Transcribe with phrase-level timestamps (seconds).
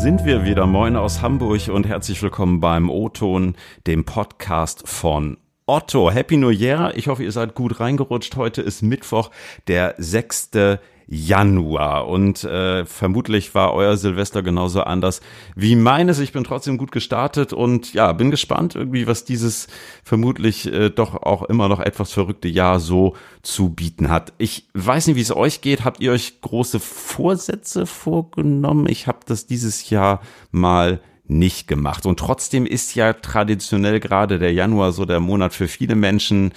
[0.00, 0.66] sind wir wieder.
[0.66, 3.54] Moin aus Hamburg und herzlich willkommen beim O-Ton,
[3.86, 6.10] dem Podcast von Otto.
[6.10, 6.92] Happy New Year.
[6.96, 8.36] Ich hoffe, ihr seid gut reingerutscht.
[8.36, 9.30] Heute ist Mittwoch,
[9.66, 10.50] der 6.
[11.06, 12.08] Januar.
[12.08, 15.20] Und äh, vermutlich war euer Silvester genauso anders
[15.54, 16.18] wie meines.
[16.18, 19.66] Ich bin trotzdem gut gestartet und ja, bin gespannt irgendwie, was dieses
[20.02, 24.32] vermutlich äh, doch auch immer noch etwas verrückte Jahr so zu bieten hat.
[24.38, 25.84] Ich weiß nicht, wie es euch geht.
[25.84, 28.88] Habt ihr euch große Vorsätze vorgenommen?
[28.88, 32.06] Ich habe das dieses Jahr mal nicht gemacht.
[32.06, 36.52] Und trotzdem ist ja traditionell gerade der Januar so der Monat für viele Menschen,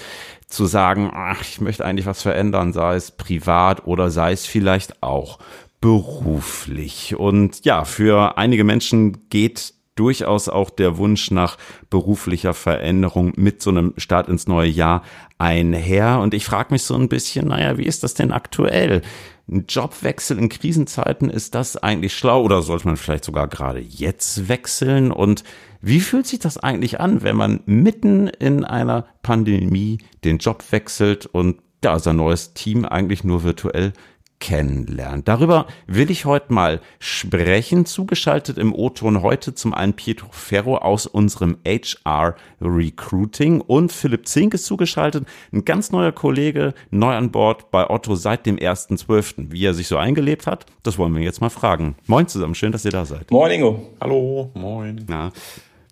[0.48, 5.04] zu sagen, ach, ich möchte eigentlich was verändern, sei es privat oder sei es vielleicht
[5.04, 5.40] auch
[5.82, 7.16] beruflich.
[7.18, 11.58] Und ja, für einige Menschen geht durchaus auch der Wunsch nach
[11.90, 15.04] beruflicher Veränderung mit so einem Start ins neue Jahr
[15.38, 16.20] einher.
[16.20, 19.02] Und ich frage mich so ein bisschen, naja, wie ist das denn aktuell?
[19.50, 24.50] Ein Jobwechsel in Krisenzeiten, ist das eigentlich schlau oder sollte man vielleicht sogar gerade jetzt
[24.50, 25.12] wechseln?
[25.12, 25.44] Und
[25.82, 31.28] wie fühlt sich das eigentlich an, wenn man mitten in einer Pandemie den Job wechselt
[31.28, 33.94] und ja, sein neues Team eigentlich nur virtuell
[34.40, 35.28] kennenlernt.
[35.28, 37.86] Darüber will ich heute mal sprechen.
[37.86, 44.54] Zugeschaltet im O-Ton heute zum einen Pietro Ferro aus unserem HR Recruiting und Philipp Zink
[44.54, 49.52] ist zugeschaltet, ein ganz neuer Kollege, neu an Bord bei Otto seit dem 1.12.
[49.52, 51.96] Wie er sich so eingelebt hat, das wollen wir jetzt mal fragen.
[52.06, 53.32] Moin zusammen, schön, dass ihr da seid.
[53.32, 53.90] Moin Ingo.
[54.00, 55.04] Hallo, moin.
[55.08, 55.32] Na,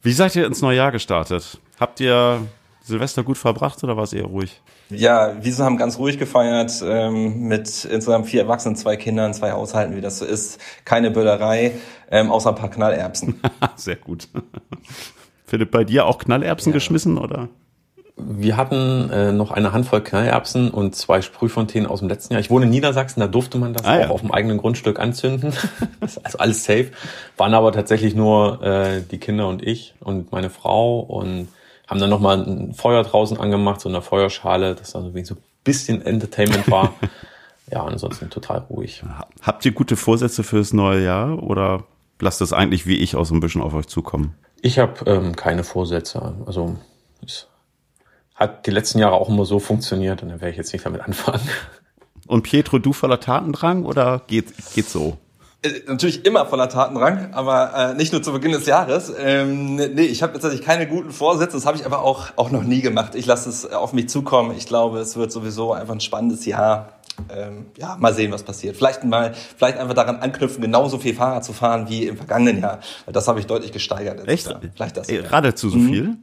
[0.01, 1.59] wie seid ihr ins neue Jahr gestartet?
[1.79, 2.41] Habt ihr
[2.85, 4.61] Silvester gut verbracht oder war es eher ruhig?
[4.89, 9.95] Ja, wir haben ganz ruhig gefeiert ähm, mit insgesamt vier Erwachsenen, zwei Kindern, zwei Haushalten,
[9.95, 10.59] wie das so ist.
[10.85, 11.71] Keine Böllerei,
[12.11, 13.41] ähm, außer ein paar Knallerbsen.
[13.75, 14.27] Sehr gut.
[15.45, 16.75] Philipp, bei dir auch Knallerbsen ja.
[16.75, 17.49] geschmissen oder?
[18.17, 22.39] Wir hatten äh, noch eine Handvoll Knallerbsen und zwei Sprühfontänen aus dem letzten Jahr.
[22.39, 24.09] Ich wohne in Niedersachsen, da durfte man das ah, auch ja.
[24.09, 25.53] auf dem eigenen Grundstück anzünden.
[25.99, 26.91] also alles safe.
[27.35, 31.47] Waren aber tatsächlich nur äh, die Kinder und ich und meine Frau und
[31.87, 36.01] haben dann nochmal ein Feuer draußen angemacht, so eine Feuerschale, das dann so ein bisschen
[36.01, 36.93] Entertainment war.
[37.71, 39.03] ja, ansonsten total ruhig.
[39.41, 41.83] Habt ihr gute Vorsätze fürs neue Jahr oder
[42.19, 44.35] lasst das eigentlich wie ich auch so ein bisschen auf euch zukommen?
[44.61, 46.35] Ich habe ähm, keine Vorsätze.
[46.45, 46.75] Also
[47.23, 47.49] ist
[48.35, 51.01] hat die letzten Jahre auch immer so funktioniert und dann werde ich jetzt nicht damit
[51.01, 51.47] anfangen.
[52.27, 55.17] Und Pietro, du voller Tatendrang oder geht, geht so?
[55.65, 59.11] Äh, natürlich immer voller Tatendrang, aber äh, nicht nur zu Beginn des Jahres.
[59.17, 62.63] Ähm, nee, ich habe tatsächlich keine guten Vorsätze, das habe ich aber auch, auch noch
[62.63, 63.15] nie gemacht.
[63.15, 64.55] Ich lasse es auf mich zukommen.
[64.57, 66.89] Ich glaube, es wird sowieso einfach ein spannendes Jahr.
[67.33, 68.75] Ähm, ja, mal sehen, was passiert.
[68.75, 72.79] Vielleicht mal, vielleicht einfach daran anknüpfen, genauso viel Fahrrad zu fahren wie im vergangenen Jahr.
[73.07, 74.27] Das habe ich deutlich gesteigert.
[74.27, 74.53] Echt?
[74.75, 75.07] Vielleicht das.
[75.07, 75.89] Äh, geradezu so mhm.
[75.89, 76.17] viel?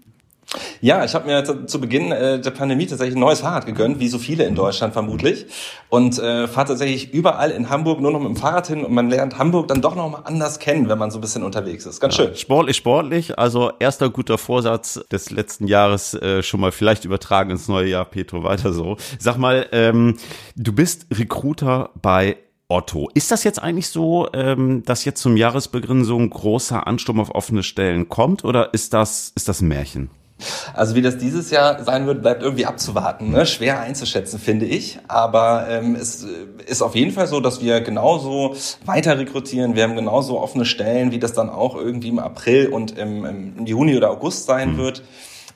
[0.80, 4.00] Ja, ich habe mir zu, zu Beginn äh, der Pandemie tatsächlich ein neues Fahrrad gegönnt,
[4.00, 5.46] wie so viele in Deutschland vermutlich.
[5.88, 9.08] Und äh, fahre tatsächlich überall in Hamburg nur noch mit dem Fahrrad hin und man
[9.08, 12.00] lernt Hamburg dann doch noch mal anders kennen, wenn man so ein bisschen unterwegs ist.
[12.00, 12.36] Ganz ja, schön.
[12.36, 13.38] Sportlich, sportlich.
[13.38, 18.04] Also erster guter Vorsatz des letzten Jahres äh, schon mal vielleicht übertragen ins neue Jahr,
[18.04, 18.96] Petro, weiter so.
[19.18, 20.16] Sag mal, ähm,
[20.56, 22.36] du bist Recruiter bei
[22.68, 23.10] Otto.
[23.14, 27.34] Ist das jetzt eigentlich so, ähm, dass jetzt zum Jahresbeginn so ein großer Ansturm auf
[27.34, 30.10] offene Stellen kommt oder ist das, ist das ein Märchen?
[30.74, 33.30] Also wie das dieses Jahr sein wird, bleibt irgendwie abzuwarten.
[33.30, 33.46] Ne?
[33.46, 34.98] Schwer einzuschätzen, finde ich.
[35.08, 36.26] Aber ähm, es
[36.66, 38.54] ist auf jeden Fall so, dass wir genauso
[38.84, 39.74] weiter rekrutieren.
[39.74, 43.66] Wir haben genauso offene Stellen, wie das dann auch irgendwie im April und im, im
[43.66, 44.78] Juni oder August sein mhm.
[44.78, 45.02] wird.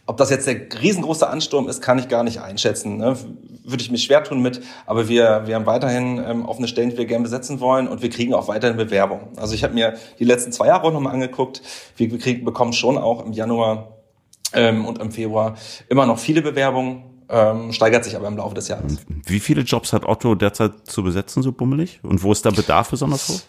[0.09, 2.97] Ob das jetzt der riesengroße Ansturm ist, kann ich gar nicht einschätzen.
[2.97, 3.17] Ne?
[3.65, 4.63] Würde ich mich schwer tun mit.
[4.87, 8.11] Aber wir, wir haben weiterhin ähm, offene Stellen, die wir gerne besetzen wollen und wir
[8.11, 9.33] kriegen auch weiterhin Bewerbung.
[9.37, 11.61] Also ich habe mir die letzten zwei Jahre auch nochmal angeguckt.
[11.97, 13.96] Wir kriegen, bekommen schon auch im Januar
[14.53, 15.57] ähm, und im Februar
[15.89, 17.05] immer noch viele Bewerbungen.
[17.29, 18.99] Ähm, steigert sich aber im Laufe des Jahres.
[19.09, 21.99] Wie viele Jobs hat Otto derzeit zu besetzen, so bummelig?
[22.05, 23.41] Und wo ist der Bedarf besonders hoch?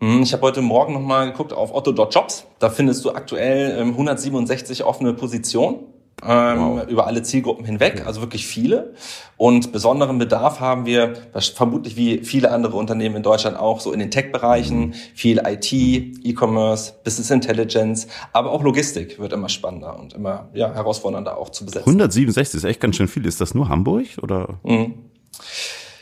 [0.00, 2.46] Hm, ich habe heute Morgen nochmal geguckt auf otto.jobs.
[2.58, 6.86] Da findest du aktuell ähm, 167 offene Positionen ähm, wow.
[6.88, 8.94] über alle Zielgruppen hinweg, also wirklich viele.
[9.36, 11.14] Und besonderen Bedarf haben wir,
[11.54, 14.94] vermutlich wie viele andere Unternehmen in Deutschland auch, so in den Tech-Bereichen, mhm.
[15.14, 21.38] viel IT, E-Commerce, Business Intelligence, aber auch Logistik wird immer spannender und immer ja, herausfordernder
[21.38, 21.88] auch zu besetzen.
[21.88, 23.24] 167 ist echt ganz schön viel.
[23.26, 24.60] Ist das nur Hamburg oder?
[24.62, 24.94] Mhm.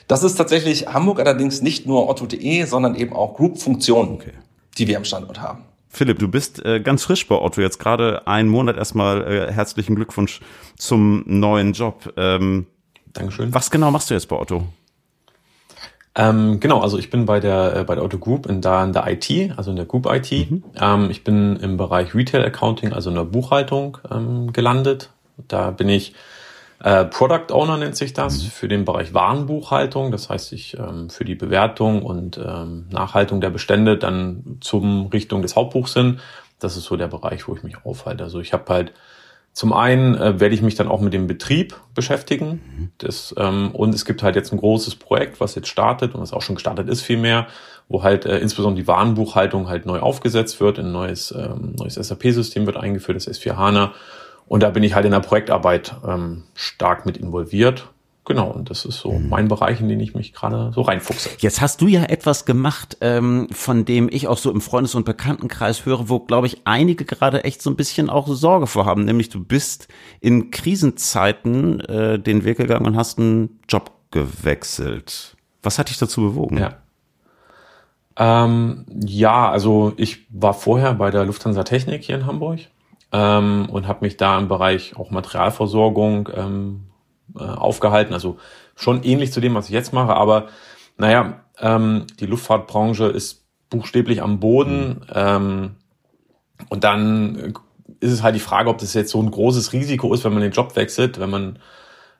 [0.08, 4.32] Das ist tatsächlich Hamburg allerdings nicht nur otto.de, sondern eben auch Group-Funktionen, okay.
[4.78, 5.67] die wir am Standort haben.
[5.88, 9.96] Philipp, du bist äh, ganz frisch bei Otto, jetzt gerade einen Monat erstmal äh, herzlichen
[9.96, 10.40] Glückwunsch
[10.76, 12.12] zum neuen Job.
[12.16, 12.66] Ähm,
[13.12, 13.54] Dankeschön.
[13.54, 14.66] Was genau machst du jetzt bei Otto?
[16.14, 18.92] Ähm, genau, also ich bin bei der äh, bei der Otto Group in da in
[18.92, 20.50] der IT, also in der Group IT.
[20.50, 20.64] Mhm.
[20.78, 25.10] Ähm, ich bin im Bereich Retail Accounting, also in der Buchhaltung ähm, gelandet.
[25.46, 26.14] Da bin ich
[26.80, 28.48] Äh, Product Owner nennt sich das mhm.
[28.48, 30.10] für den Bereich Warenbuchhaltung.
[30.10, 35.42] Das heißt, ich ähm, für die Bewertung und ähm, Nachhaltung der Bestände dann zum Richtung
[35.42, 36.20] des Hauptbuchs hin.
[36.60, 38.24] Das ist so der Bereich, wo ich mich aufhalte.
[38.24, 38.92] Also ich habe halt
[39.58, 42.60] zum einen äh, werde ich mich dann auch mit dem Betrieb beschäftigen.
[42.76, 42.90] Mhm.
[42.98, 46.32] Das, ähm, und es gibt halt jetzt ein großes Projekt, was jetzt startet und was
[46.32, 47.48] auch schon gestartet ist vielmehr,
[47.88, 52.66] wo halt äh, insbesondere die Warenbuchhaltung halt neu aufgesetzt wird, ein neues, ähm, neues SAP-System
[52.66, 53.94] wird eingeführt, das S4 HANA.
[54.48, 57.90] Und da bin ich halt in der Projektarbeit ähm, stark mit involviert.
[58.24, 59.30] Genau, und das ist so mhm.
[59.30, 61.30] mein Bereich, in den ich mich gerade so reinfuchse.
[61.38, 65.04] Jetzt hast du ja etwas gemacht, ähm, von dem ich auch so im Freundes- und
[65.04, 69.06] Bekanntenkreis höre, wo, glaube ich, einige gerade echt so ein bisschen auch Sorge vorhaben.
[69.06, 69.88] Nämlich du bist
[70.20, 75.36] in Krisenzeiten äh, den Weg gegangen und hast einen Job gewechselt.
[75.62, 76.58] Was hat dich dazu bewogen?
[76.58, 76.76] Ja.
[78.16, 82.60] Ähm, ja, also ich war vorher bei der Lufthansa Technik hier in Hamburg
[83.12, 86.90] ähm, und habe mich da im Bereich auch Materialversorgung ähm,
[87.38, 88.14] äh, aufgehalten.
[88.14, 88.38] Also
[88.74, 90.48] schon ähnlich zu dem, was ich jetzt mache, aber
[90.96, 95.06] naja, ähm, die Luftfahrtbranche ist buchstäblich am Boden.
[95.14, 95.76] Ähm,
[96.68, 97.54] und dann
[98.00, 100.42] ist es halt die Frage, ob das jetzt so ein großes Risiko ist, wenn man
[100.42, 101.58] den Job wechselt, wenn man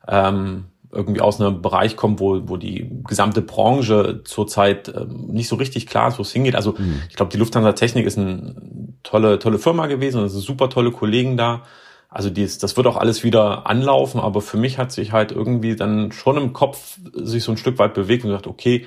[0.06, 5.56] ähm, irgendwie aus einem Bereich kommt, wo, wo die gesamte Branche zurzeit ähm, nicht so
[5.56, 6.54] richtig klar ist, wo es hingeht.
[6.54, 7.02] Also mhm.
[7.08, 8.54] ich glaube, die Lufthansa Technik ist eine
[9.02, 11.62] tolle, tolle Firma gewesen und es sind super tolle Kollegen da.
[12.08, 15.76] Also dies, das wird auch alles wieder anlaufen, aber für mich hat sich halt irgendwie
[15.76, 18.86] dann schon im Kopf sich so ein Stück weit bewegt und gesagt, okay,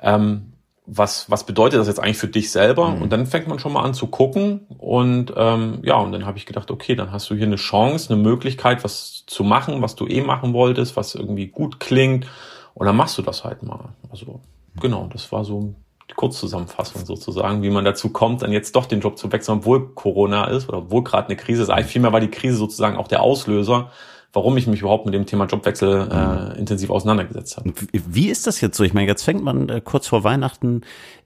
[0.00, 0.53] ähm,
[0.86, 2.90] was, was bedeutet das jetzt eigentlich für dich selber?
[2.90, 3.02] Mhm.
[3.02, 4.66] Und dann fängt man schon mal an zu gucken.
[4.78, 8.12] Und ähm, ja, und dann habe ich gedacht, okay, dann hast du hier eine Chance,
[8.12, 12.26] eine Möglichkeit, was zu machen, was du eh machen wolltest, was irgendwie gut klingt.
[12.74, 13.90] Und dann machst du das halt mal.
[14.10, 14.40] Also
[14.78, 15.74] genau, das war so
[16.10, 19.94] die Kurzzusammenfassung sozusagen, wie man dazu kommt, dann jetzt doch den Job zu wechseln, obwohl
[19.94, 21.70] Corona ist oder obwohl gerade eine Krise ist.
[21.70, 23.90] Eigentlich vielmehr war die Krise sozusagen auch der Auslöser,
[24.34, 27.72] warum ich mich überhaupt mit dem Thema Jobwechsel äh, intensiv auseinandergesetzt habe.
[27.92, 28.84] Wie ist das jetzt so?
[28.84, 30.82] Ich meine, jetzt fängt man äh, kurz vor Weihnachten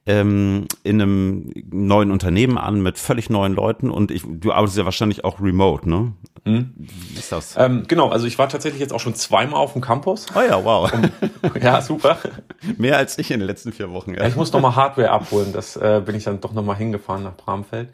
[0.07, 4.85] ähm, in einem neuen Unternehmen an mit völlig neuen Leuten und ich, du arbeitest ja
[4.85, 6.13] wahrscheinlich auch remote, ne?
[6.45, 6.73] Hm?
[6.77, 7.57] Wie ist das?
[7.59, 10.27] Ähm, genau, also ich war tatsächlich jetzt auch schon zweimal auf dem Campus.
[10.35, 10.93] Oh ja, wow.
[10.93, 11.11] Um,
[11.63, 12.19] ja, super.
[12.79, 14.15] Mehr als ich in den letzten vier Wochen.
[14.15, 14.27] Ja.
[14.27, 17.89] Ich muss nochmal Hardware abholen, das äh, bin ich dann doch nochmal hingefahren nach Bramfeld.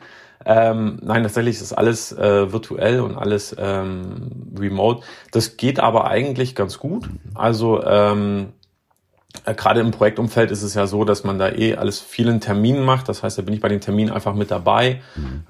[0.46, 5.05] Ähm, nein, tatsächlich ist alles äh, virtuell und alles ähm, remote.
[5.32, 7.08] Das geht aber eigentlich ganz gut.
[7.35, 8.52] Also ähm,
[9.44, 12.85] äh, gerade im Projektumfeld ist es ja so, dass man da eh alles vielen Terminen
[12.85, 13.08] macht.
[13.08, 15.02] Das heißt, da bin ich bei den Terminen einfach mit dabei.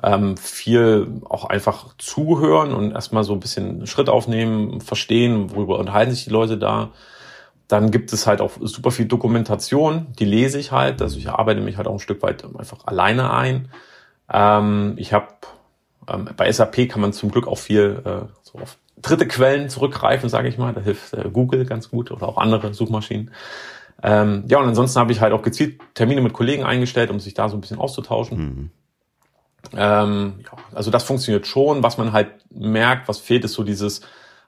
[0.03, 6.13] Ähm, viel auch einfach zuhören und erstmal so ein bisschen Schritt aufnehmen, verstehen, worüber unterhalten
[6.13, 6.91] sich die Leute da.
[7.69, 11.01] Dann gibt es halt auch super viel Dokumentation, die lese ich halt.
[11.03, 13.69] Also ich arbeite mich halt auch ein Stück weit einfach alleine ein.
[14.31, 15.29] Ähm, ich habe
[16.09, 20.29] ähm, bei SAP kann man zum Glück auch viel äh, so auf dritte Quellen zurückgreifen,
[20.29, 20.73] sage ich mal.
[20.73, 23.31] Da hilft äh, Google ganz gut oder auch andere Suchmaschinen.
[24.03, 27.35] Ähm, ja, und ansonsten habe ich halt auch gezielt Termine mit Kollegen eingestellt, um sich
[27.35, 28.39] da so ein bisschen auszutauschen.
[28.39, 28.71] Mhm.
[29.77, 31.83] Ähm, ja, also das funktioniert schon.
[31.83, 34.01] Was man halt merkt, was fehlt, ist so dieses,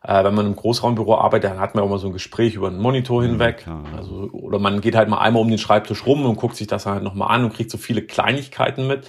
[0.02, 2.68] äh, wenn man im Großraumbüro arbeitet, dann hat man auch mal so ein Gespräch über
[2.68, 3.64] einen Monitor hinweg.
[3.66, 6.66] Ja, also, oder man geht halt mal einmal um den Schreibtisch rum und guckt sich
[6.66, 9.08] das halt nochmal an und kriegt so viele Kleinigkeiten mit.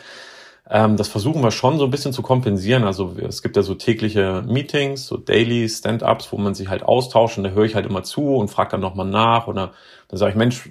[0.69, 2.83] Ähm, das versuchen wir schon so ein bisschen zu kompensieren.
[2.83, 7.37] Also es gibt ja so tägliche Meetings, so Daily Stand-ups, wo man sich halt austauscht
[7.37, 9.71] und da höre ich halt immer zu und frage dann nochmal nach oder
[10.09, 10.69] dann sage ich, Mensch,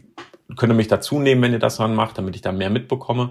[0.56, 3.30] könnt ihr mich dazu nehmen, wenn ihr das dann macht, damit ich da mehr mitbekomme.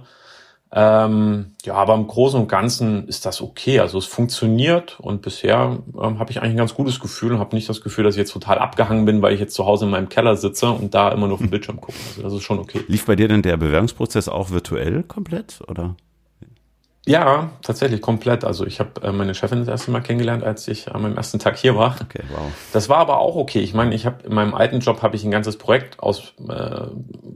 [0.71, 3.79] Ähm, ja, aber im Großen und Ganzen ist das okay.
[3.79, 7.55] Also es funktioniert und bisher ähm, habe ich eigentlich ein ganz gutes Gefühl und habe
[7.55, 9.91] nicht das Gefühl, dass ich jetzt total abgehangen bin, weil ich jetzt zu Hause in
[9.91, 11.97] meinem Keller sitze und da immer nur auf den Bildschirm gucke.
[12.09, 12.81] Also das ist schon okay.
[12.87, 15.95] Lief bei dir denn der Bewerbungsprozess auch virtuell komplett oder?
[17.07, 18.43] Ja, tatsächlich komplett.
[18.43, 21.37] Also ich habe äh, meine Chefin das erste Mal kennengelernt, als ich an meinem ersten
[21.37, 21.95] Tag hier war.
[22.01, 22.51] Okay, wow.
[22.73, 23.59] Das war aber auch okay.
[23.59, 26.87] Ich meine, ich habe in meinem alten Job habe ich ein ganzes Projekt aus äh,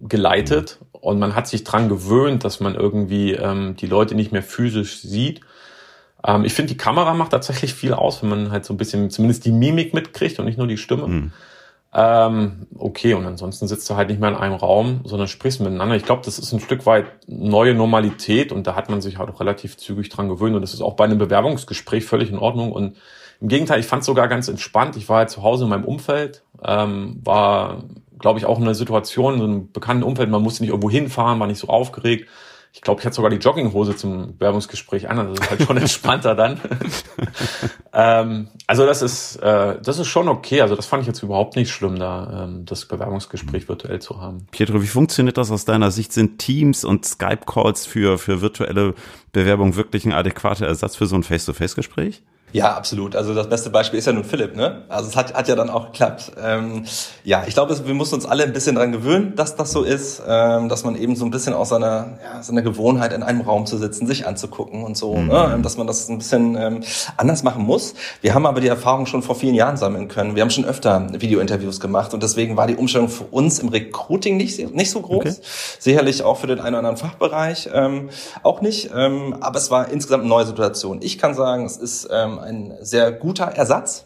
[0.08, 0.88] geleitet mhm.
[1.00, 5.02] und man hat sich dran gewöhnt, dass man irgendwie ähm, die Leute nicht mehr physisch
[5.02, 5.42] sieht.
[6.26, 9.12] Ähm, ich finde, die Kamera macht tatsächlich viel aus, wenn man halt so ein bisschen
[9.12, 11.08] zumindest die Mimik mitkriegt und nicht nur die Stimme.
[11.08, 11.32] Mhm.
[11.92, 15.96] Ähm, okay, und ansonsten sitzt du halt nicht mehr in einem Raum, sondern sprichst miteinander.
[15.96, 19.30] Ich glaube, das ist ein Stück weit neue Normalität und da hat man sich halt
[19.30, 22.72] auch relativ zügig dran gewöhnt und das ist auch bei einem Bewerbungsgespräch völlig in Ordnung
[22.72, 22.98] und
[23.42, 24.98] im Gegenteil, ich fand es sogar ganz entspannt.
[24.98, 27.84] Ich war halt zu Hause in meinem Umfeld, ähm, war,
[28.20, 31.40] glaube ich, auch in einer Situation, in einem bekannten Umfeld, man musste nicht irgendwo hinfahren,
[31.40, 32.28] war nicht so aufgeregt
[32.72, 35.78] ich glaube, ich hatte sogar die Jogginghose zum Werbungsgespräch an, also das ist halt schon
[35.78, 36.60] entspannter dann.
[38.00, 40.62] Ähm, also das ist, äh, das ist schon okay.
[40.62, 44.48] Also das fand ich jetzt überhaupt nicht schlimm, da ähm, das Bewerbungsgespräch virtuell zu haben.
[44.52, 46.14] Pietro, wie funktioniert das aus deiner Sicht?
[46.14, 48.94] Sind Teams und Skype-Calls für, für virtuelle
[49.34, 52.24] Bewerbung wirklich ein adäquater Ersatz für so ein Face-to-Face-Gespräch?
[52.52, 53.16] Ja, absolut.
[53.16, 54.84] Also das beste Beispiel ist ja nun Philipp, ne?
[54.90, 56.32] Also es hat, hat ja dann auch geklappt.
[56.42, 56.86] Ähm,
[57.24, 60.22] ja, ich glaube, wir müssen uns alle ein bisschen dran gewöhnen, dass das so ist,
[60.28, 63.68] ähm, dass man eben so ein bisschen aus seiner, ja, seiner Gewohnheit in einem Raum
[63.68, 65.28] zu sitzen, sich anzugucken und so, mhm.
[65.28, 65.60] ne?
[65.62, 66.82] dass man das ein bisschen ähm,
[67.18, 67.94] anders machen muss.
[68.22, 70.36] Wir haben aber die Erfahrung schon vor vielen Jahren sammeln können.
[70.36, 74.38] Wir haben schon öfter Videointerviews gemacht und deswegen war die Umstellung für uns im Recruiting
[74.38, 75.20] nicht, nicht so groß.
[75.20, 75.36] Okay.
[75.78, 78.10] Sicherlich auch für den einen oder anderen Fachbereich ähm,
[78.42, 81.00] auch nicht, ähm, aber es war insgesamt eine neue Situation.
[81.02, 84.06] Ich kann sagen, es ist ähm, ein sehr guter Ersatz.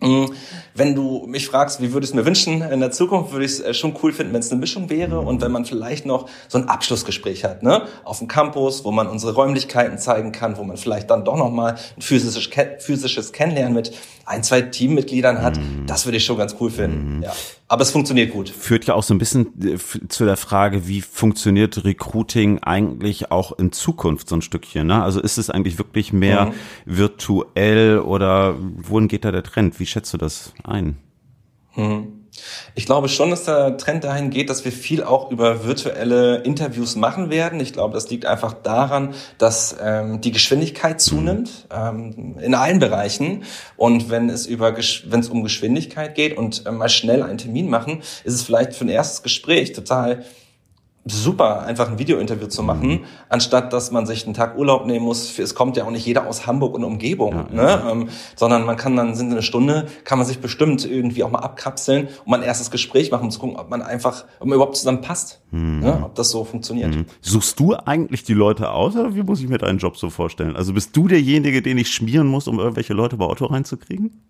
[0.00, 0.26] Mm,
[0.74, 3.52] wenn du mich fragst, wie würde ich es mir wünschen in der Zukunft, würde ich
[3.52, 6.28] es äh, schon cool finden, wenn es eine Mischung wäre und wenn man vielleicht noch
[6.48, 10.64] so ein Abschlussgespräch hat, ne, auf dem Campus, wo man unsere Räumlichkeiten zeigen kann, wo
[10.64, 13.92] man vielleicht dann doch noch mal ein physisches, physisches Kennenlernen mit
[14.26, 15.86] ein, zwei Teammitgliedern hat, mhm.
[15.86, 17.16] das würde ich schon ganz cool finden.
[17.16, 17.22] Mhm.
[17.22, 17.32] Ja.
[17.68, 18.48] Aber es funktioniert gut.
[18.48, 23.58] Führt ja auch so ein bisschen äh, zu der Frage, wie funktioniert Recruiting eigentlich auch
[23.58, 24.86] in Zukunft so ein Stückchen?
[24.86, 25.02] Ne?
[25.02, 26.52] Also ist es eigentlich wirklich mehr mhm.
[26.84, 29.80] virtuell oder wohin geht da der Trend?
[29.80, 30.96] Wie schätzt du das ein?
[31.74, 32.15] Mhm.
[32.74, 36.96] Ich glaube schon, dass der Trend dahin geht, dass wir viel auch über virtuelle Interviews
[36.96, 37.60] machen werden.
[37.60, 43.44] Ich glaube, das liegt einfach daran, dass ähm, die Geschwindigkeit zunimmt ähm, in allen Bereichen.
[43.76, 47.68] Und wenn es über wenn es um Geschwindigkeit geht und äh, mal schnell einen Termin
[47.68, 50.24] machen, ist es vielleicht für ein erstes Gespräch total
[51.06, 53.00] super, einfach ein Videointerview zu machen, mhm.
[53.28, 55.38] anstatt dass man sich einen Tag Urlaub nehmen muss.
[55.38, 57.62] Es kommt ja auch nicht jeder aus Hamburg und Umgebung, ja, ne?
[57.62, 57.90] Ja.
[57.90, 61.38] Ähm, sondern man kann dann sind eine Stunde, kann man sich bestimmt irgendwie auch mal
[61.38, 64.56] abkapseln und mal ein erstes Gespräch machen, um zu gucken, ob man einfach, ob man
[64.56, 65.80] überhaupt zusammen passt, mhm.
[65.80, 66.02] ne?
[66.04, 66.94] ob das so funktioniert.
[66.94, 67.06] Mhm.
[67.20, 70.56] Suchst du eigentlich die Leute aus oder wie muss ich mir deinen Job so vorstellen?
[70.56, 74.22] Also bist du derjenige, den ich schmieren muss, um irgendwelche Leute bei Otto reinzukriegen?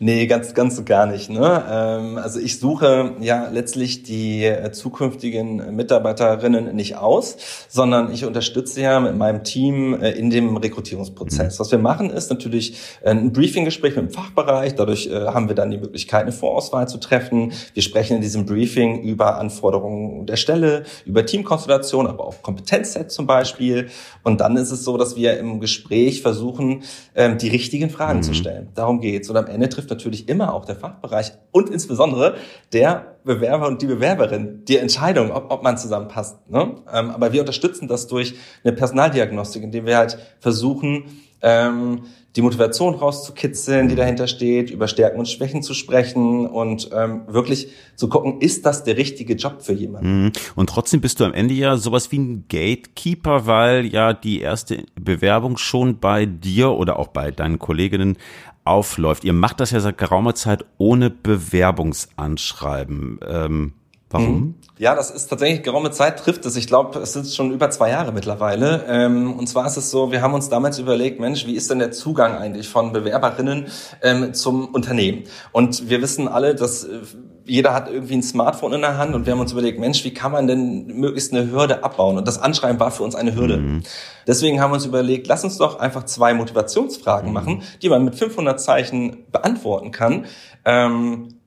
[0.00, 1.28] Nee, ganz, ganz gar nicht.
[1.28, 1.64] Ne?
[1.68, 7.36] Ähm, also ich suche ja letztlich die äh, zukünftigen Mitarbeiterinnen nicht aus,
[7.68, 11.54] sondern ich unterstütze ja mit meinem Team äh, in dem Rekrutierungsprozess.
[11.54, 11.60] Mhm.
[11.60, 14.76] Was wir machen, ist natürlich äh, ein Briefinggespräch mit dem Fachbereich.
[14.76, 17.52] Dadurch haben wir dann die Möglichkeit, eine Vorauswahl zu treffen.
[17.74, 23.26] Wir sprechen in diesem Briefing über Anforderungen der Stelle, über Teamkonstellation, aber auch Kompetenzset zum
[23.26, 23.88] Beispiel.
[24.22, 26.82] Und dann ist es so, dass wir im Gespräch versuchen,
[27.14, 28.22] ähm, die richtigen Fragen mhm.
[28.22, 28.68] zu stellen.
[28.74, 29.28] Darum geht's.
[29.30, 32.36] Und am Ende trifft natürlich immer auch der Fachbereich und insbesondere
[32.72, 36.48] der Bewerber und die Bewerberin die Entscheidung, ob, ob man zusammenpasst.
[36.50, 36.76] Ne?
[36.92, 41.04] Ähm, aber wir unterstützen das durch eine Personaldiagnostik, indem wir halt versuchen,
[41.42, 42.04] ähm,
[42.38, 47.72] die Motivation rauszukitzeln, die dahinter steht, über Stärken und Schwächen zu sprechen und ähm, wirklich
[47.96, 50.26] zu gucken, ist das der richtige Job für jemanden?
[50.26, 50.32] Mhm.
[50.54, 54.84] Und trotzdem bist du am Ende ja sowas wie ein Gatekeeper, weil ja die erste
[54.94, 58.16] Bewerbung schon bei dir oder auch bei deinen Kolleginnen
[58.62, 59.24] aufläuft.
[59.24, 63.18] Ihr macht das ja seit geraumer Zeit ohne Bewerbungsanschreiben.
[63.26, 63.72] Ähm,
[64.10, 64.34] warum?
[64.34, 64.54] Mhm.
[64.78, 66.54] Ja, das ist tatsächlich geraume Zeit trifft es.
[66.54, 68.84] Ich glaube, es sind schon über zwei Jahre mittlerweile.
[68.88, 71.80] Ähm, und zwar ist es so, wir haben uns damals überlegt, Mensch, wie ist denn
[71.80, 73.66] der Zugang eigentlich von Bewerberinnen
[74.02, 75.24] ähm, zum Unternehmen?
[75.50, 77.00] Und wir wissen alle, dass äh,
[77.44, 80.12] jeder hat irgendwie ein Smartphone in der Hand und wir haben uns überlegt, Mensch, wie
[80.12, 82.18] kann man denn möglichst eine Hürde abbauen?
[82.18, 83.56] Und das Anschreiben war für uns eine Hürde.
[83.56, 83.82] Mhm.
[84.26, 87.34] Deswegen haben wir uns überlegt, lass uns doch einfach zwei Motivationsfragen mhm.
[87.34, 90.26] machen, die man mit 500 Zeichen beantworten kann.
[90.64, 91.37] Ähm,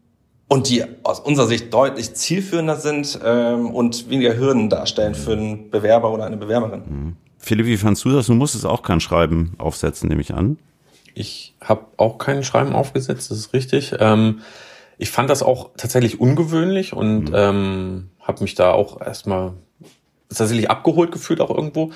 [0.52, 5.70] und die aus unserer Sicht deutlich zielführender sind ähm, und weniger Hürden darstellen für einen
[5.70, 6.82] Bewerber oder eine Bewerberin.
[6.86, 7.16] Mhm.
[7.38, 8.26] Philipp, wie fandst du das?
[8.26, 10.60] Du musstest auch kein Schreiben aufsetzen, nehme ich an.
[11.14, 13.94] Ich habe auch kein Schreiben aufgesetzt, das ist richtig.
[13.98, 14.42] Ähm,
[14.98, 17.34] ich fand das auch tatsächlich ungewöhnlich und mhm.
[17.34, 19.54] ähm, habe mich da auch erstmal
[20.28, 21.92] tatsächlich abgeholt gefühlt auch irgendwo.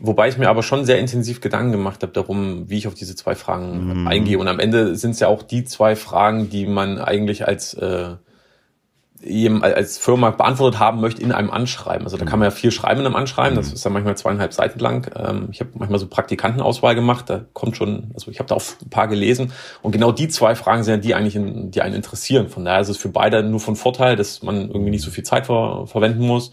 [0.00, 3.14] Wobei ich mir aber schon sehr intensiv Gedanken gemacht habe darum, wie ich auf diese
[3.16, 4.08] zwei Fragen mhm.
[4.08, 4.38] eingehe.
[4.38, 8.16] Und am Ende sind es ja auch die zwei Fragen, die man eigentlich als äh,
[9.22, 12.04] als Firma beantwortet haben möchte in einem Anschreiben.
[12.06, 13.74] Also da kann man ja viel schreiben in einem Anschreiben, das mhm.
[13.74, 15.10] ist dann manchmal zweieinhalb Seiten lang.
[15.14, 18.62] Ähm, ich habe manchmal so Praktikantenauswahl gemacht, da kommt schon, also ich habe da auch
[18.80, 19.52] ein paar gelesen
[19.82, 22.48] und genau die zwei Fragen sind ja die eigentlich, in, die einen interessieren.
[22.48, 25.24] Von daher ist es für beide nur von Vorteil, dass man irgendwie nicht so viel
[25.24, 26.52] Zeit ver verwenden muss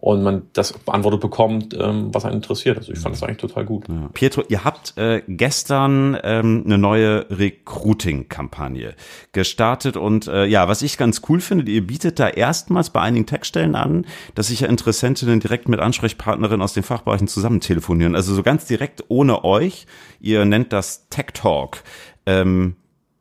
[0.00, 2.78] und man das beantwortet bekommt, ähm, was einen interessiert.
[2.78, 3.88] Also ich fand das eigentlich total gut.
[3.88, 4.08] Ja.
[4.14, 8.94] Pietro, ihr habt äh, gestern ähm, eine neue Recruiting-Kampagne
[9.32, 13.26] gestartet und äh, ja, was ich ganz cool finde, ihr bietet da erstmals bei einigen
[13.26, 18.14] Textstellen an, dass sich ja Interessentinnen direkt mit Ansprechpartnerinnen aus den Fachbereichen zusammen telefonieren.
[18.14, 19.86] Also so ganz direkt ohne euch.
[20.20, 21.82] Ihr nennt das Tech Talk.
[22.24, 22.76] Ähm,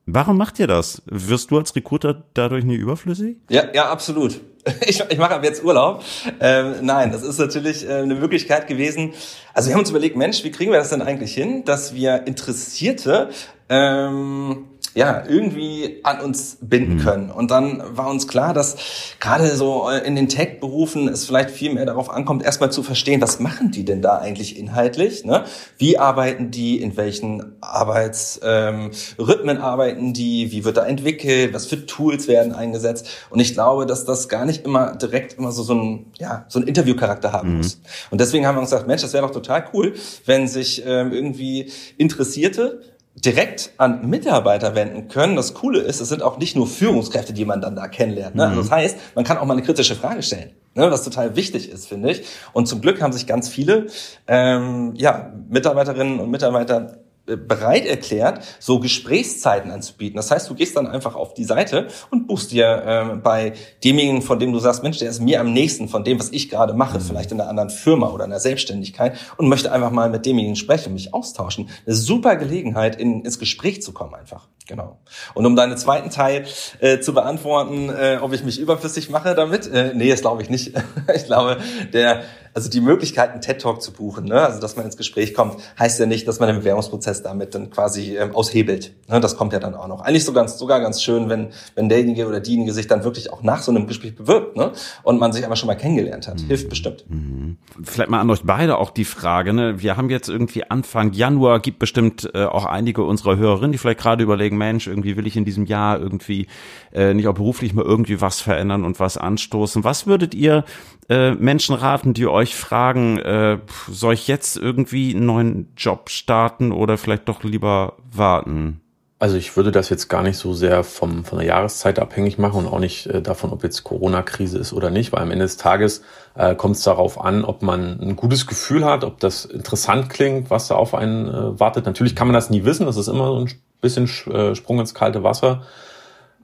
[0.10, 1.02] Warum macht ihr das?
[1.06, 3.36] Wirst du als Recruiter dadurch nie überflüssig?
[3.50, 4.40] Ja, ja, absolut.
[4.82, 6.04] Ich, ich mache ab jetzt Urlaub.
[6.42, 9.14] Ähm, nein, das ist natürlich äh, eine Möglichkeit gewesen.
[9.54, 12.28] Also wir haben uns überlegt, Mensch, wie kriegen wir das denn eigentlich hin, dass wir
[12.28, 13.30] Interessierte
[13.70, 14.66] ähm,
[14.98, 17.00] ja, irgendwie an uns binden mhm.
[17.00, 17.30] können.
[17.30, 18.78] Und dann war uns klar, dass
[19.20, 23.22] gerade so äh, in den Tech-Berufen es vielleicht viel mehr darauf ankommt, erstmal zu verstehen,
[23.22, 25.24] was machen die denn da eigentlich inhaltlich?
[25.24, 25.44] Ne?
[25.78, 26.82] Wie arbeiten die?
[26.82, 30.52] In welchen Arbeitsrhythmen ähm, arbeiten die?
[30.52, 31.54] Wie wird da entwickelt?
[31.54, 33.08] Was für Tools werden eingesetzt?
[33.30, 36.60] Und ich glaube, dass das gar nicht immer direkt immer so, so ein, ja, so
[36.60, 37.58] ein Interviewcharakter haben mhm.
[37.58, 37.80] muss.
[38.10, 39.94] Und deswegen haben wir uns gesagt, Mensch, das wäre doch total cool,
[40.26, 42.82] wenn sich ähm, irgendwie Interessierte
[43.26, 45.36] direkt an Mitarbeiter wenden können.
[45.36, 48.36] Das Coole ist, es sind auch nicht nur Führungskräfte, die man dann da kennenlernt.
[48.36, 48.44] Ne?
[48.44, 48.60] Also mhm.
[48.60, 50.92] das heißt, man kann auch mal eine kritische Frage stellen, ne?
[50.92, 52.24] was total wichtig ist, finde ich.
[52.54, 53.88] Und zum Glück haben sich ganz viele
[54.28, 57.00] ähm, ja, Mitarbeiterinnen und Mitarbeiter
[57.36, 60.15] bereit erklärt, so Gesprächszeiten anzubieten.
[60.15, 63.53] Das heißt, du gehst dann einfach auf die Seite und buchst dir ähm, bei
[63.84, 66.50] demjenigen, von dem du sagst, Mensch, der ist mir am nächsten von dem, was ich
[66.50, 67.03] gerade mache, mhm.
[67.03, 70.55] vielleicht in einer anderen Firma oder in der Selbstständigkeit und möchte einfach mal mit demjenigen
[70.55, 71.69] sprechen, mich austauschen.
[71.86, 74.48] Eine super Gelegenheit, in, ins Gespräch zu kommen einfach.
[74.68, 75.00] Genau.
[75.34, 76.46] Und um deinen zweiten Teil
[76.80, 80.50] äh, zu beantworten, äh, ob ich mich überflüssig mache damit, äh, nee, das glaube ich
[80.50, 80.74] nicht.
[81.16, 81.58] ich glaube,
[81.94, 82.24] der
[82.58, 84.42] also die Möglichkeit, einen TED-Talk zu buchen, ne?
[84.42, 87.70] also dass man ins Gespräch kommt, heißt ja nicht, dass man den Bewerbungsprozess damit dann
[87.70, 88.96] quasi ähm, aushebelt.
[89.08, 89.20] Ne?
[89.20, 90.02] Das kommt ja dann auch noch.
[90.02, 93.44] Eigentlich so ganz, sogar ganz schön, wenn, wenn derjenige oder diejenige sich dann wirklich auch
[93.44, 94.72] nach so einem Gespräch bewirbt ne?
[95.04, 96.42] und man sich aber schon mal kennengelernt hat.
[96.42, 96.48] Mhm.
[96.48, 97.06] Hilft bestimmt.
[97.08, 97.60] Mhm.
[97.84, 99.54] Vielleicht mal an euch beide auch die Frage.
[99.54, 99.80] Ne?
[99.80, 104.00] Wir haben jetzt irgendwie Anfang Januar, gibt bestimmt äh, auch einige unserer Hörerinnen, die vielleicht
[104.00, 106.48] gerade überlegen, Mensch, irgendwie will ich in diesem Jahr irgendwie
[106.94, 109.84] äh, nicht auch beruflich mal irgendwie was verändern und was anstoßen.
[109.84, 110.66] Was würdet ihr
[111.10, 113.60] äh, Menschen raten, die euch fragen, äh,
[113.90, 118.82] soll ich jetzt irgendwie einen neuen Job starten oder vielleicht doch lieber warten?
[119.20, 122.66] Also ich würde das jetzt gar nicht so sehr vom, von der Jahreszeit abhängig machen
[122.66, 125.58] und auch nicht äh, davon, ob jetzt Corona-Krise ist oder nicht, weil am Ende des
[125.58, 126.04] Tages
[126.36, 130.52] äh, kommt es darauf an, ob man ein gutes Gefühl hat, ob das interessant klingt,
[130.52, 131.88] was da auf einen äh, wartet.
[131.88, 133.50] Natürlich kann man das nie wissen, das ist immer so ein
[133.81, 135.63] bisschen äh, Sprung ins kalte Wasser.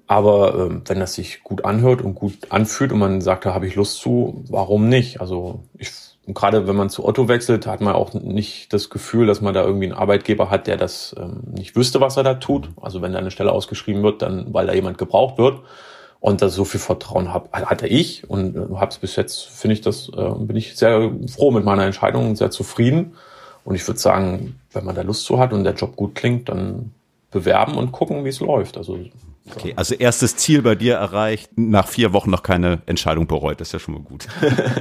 [0.07, 3.67] Aber ähm, wenn das sich gut anhört und gut anfühlt und man sagt, da habe
[3.67, 5.21] ich Lust zu, warum nicht?
[5.21, 5.91] Also ich
[6.27, 9.63] gerade wenn man zu Otto wechselt, hat man auch nicht das Gefühl, dass man da
[9.63, 12.69] irgendwie einen Arbeitgeber hat, der das ähm, nicht wüsste, was er da tut.
[12.81, 15.59] Also wenn da eine Stelle ausgeschrieben wird, dann weil da jemand gebraucht wird
[16.19, 19.73] und da so viel Vertrauen hab, hatte ich und äh, habe es bis jetzt finde
[19.73, 23.15] ich das äh, bin ich sehr froh mit meiner Entscheidung und sehr zufrieden
[23.65, 26.49] und ich würde sagen, wenn man da Lust zu hat und der Job gut klingt,
[26.49, 26.93] dann
[27.33, 28.77] bewerben und gucken, wie es läuft.
[28.77, 28.97] Also
[29.51, 33.69] Okay, also erstes Ziel bei dir erreicht, nach vier Wochen noch keine Entscheidung bereut, das
[33.69, 34.25] ist ja schon mal gut.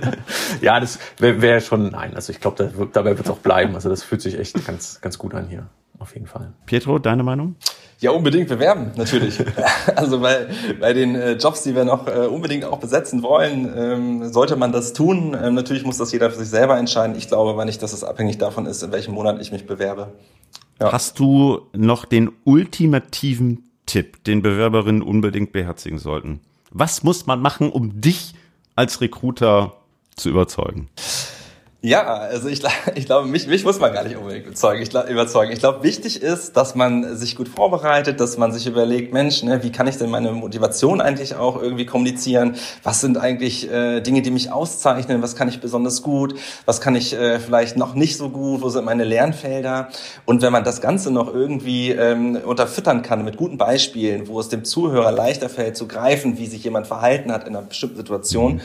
[0.61, 3.75] ja, das wäre wär schon, nein, also ich glaube, da, dabei wird es auch bleiben.
[3.75, 5.67] Also das fühlt sich echt ganz, ganz gut an hier,
[5.99, 6.53] auf jeden Fall.
[6.67, 7.57] Pietro, deine Meinung?
[7.99, 9.39] Ja, unbedingt bewerben, natürlich.
[9.97, 10.47] also bei,
[10.81, 14.71] bei den äh, Jobs, die wir noch äh, unbedingt auch besetzen wollen, ähm, sollte man
[14.71, 15.37] das tun.
[15.41, 17.17] Ähm, natürlich muss das jeder für sich selber entscheiden.
[17.17, 20.13] Ich glaube aber nicht, dass es abhängig davon ist, in welchem Monat ich mich bewerbe.
[20.81, 20.93] Ja.
[20.93, 26.41] Hast du noch den ultimativen Tipp, den Bewerberinnen unbedingt beherzigen sollten?
[26.71, 28.35] Was muss man machen, um dich
[28.75, 29.77] als Recruiter
[30.17, 30.89] zu überzeugen?
[31.85, 32.63] Ja, also ich,
[32.95, 34.83] ich glaube, mich, mich muss man gar nicht unbedingt überzeugen.
[34.83, 35.51] Ich, überzeugen.
[35.51, 39.65] ich glaube, wichtig ist, dass man sich gut vorbereitet, dass man sich überlegt, Mensch, ne,
[39.65, 42.55] wie kann ich denn meine Motivation eigentlich auch irgendwie kommunizieren?
[42.85, 45.23] Was sind eigentlich äh, Dinge, die mich auszeichnen?
[45.23, 46.37] Was kann ich besonders gut?
[46.67, 48.63] Was kann ich äh, vielleicht noch nicht so gut?
[48.63, 49.89] Wo sind meine Lernfelder?
[50.25, 54.49] Und wenn man das Ganze noch irgendwie ähm, unterfüttern kann mit guten Beispielen, wo es
[54.49, 58.61] dem Zuhörer leichter fällt zu greifen, wie sich jemand verhalten hat in einer bestimmten Situation,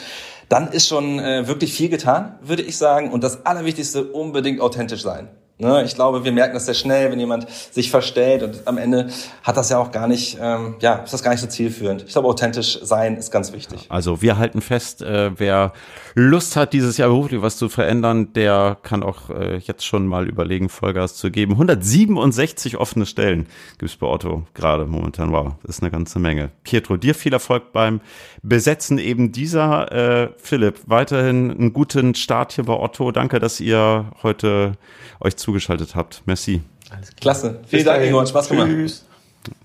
[0.49, 3.11] dann ist schon äh, wirklich viel getan, würde ich sagen.
[3.11, 5.29] Und das Allerwichtigste, unbedingt authentisch sein.
[5.59, 5.83] Ne?
[5.85, 9.09] Ich glaube, wir merken das sehr schnell, wenn jemand sich verstellt und am Ende
[9.41, 12.03] hat das ja auch gar nicht, ähm, ja, ist das gar nicht so zielführend.
[12.03, 13.87] Ich glaube, authentisch sein ist ganz wichtig.
[13.89, 15.73] Also wir halten fest, äh, wer
[16.13, 20.27] Lust hat, dieses Jahr beruflich was zu verändern, der kann auch äh, jetzt schon mal
[20.27, 21.53] überlegen, Vollgas zu geben.
[21.53, 23.47] 167 offene Stellen
[23.79, 25.31] gibt's bei Otto gerade momentan.
[25.31, 26.51] Wow, das ist eine ganze Menge.
[26.63, 28.01] Pietro, dir viel Erfolg beim
[28.43, 29.91] Besetzen eben dieser.
[29.91, 33.11] Äh, Philipp, weiterhin einen guten Start hier bei Otto.
[33.11, 34.73] Danke, dass ihr heute
[35.19, 36.23] euch zu zugeschaltet habt.
[36.25, 36.61] Merci.
[36.89, 37.61] Alles Klasse.
[37.67, 38.19] Vielen Dank, Ingo.
[38.19, 38.67] Hat Spaß gemacht.
[38.67, 39.05] Tschüss.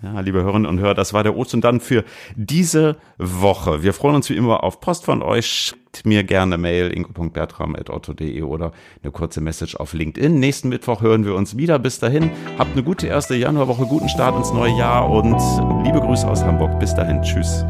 [0.01, 2.05] Ja, liebe Hörerinnen und Hörer, das war der Ost und dann für
[2.37, 3.83] diese Woche.
[3.83, 5.45] Wir freuen uns wie immer auf Post von euch.
[5.45, 8.71] Schickt mir gerne Mail ingo.bertram.otto.de oder
[9.03, 10.39] eine kurze Message auf LinkedIn.
[10.39, 11.81] Nächsten Mittwoch hören wir uns wieder.
[11.81, 15.37] Bis dahin, habt eine gute erste Januarwoche, guten Start ins neue Jahr und
[15.85, 16.79] liebe Grüße aus Hamburg.
[16.79, 17.65] Bis dahin, tschüss.